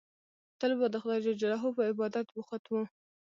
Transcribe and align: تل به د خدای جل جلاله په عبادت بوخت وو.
تل 0.59 0.71
به 0.79 0.85
د 0.91 0.95
خدای 1.01 1.19
جل 1.25 1.35
جلاله 1.41 1.69
په 1.77 1.83
عبادت 1.91 2.25
بوخت 2.35 2.63
وو. 2.67 2.81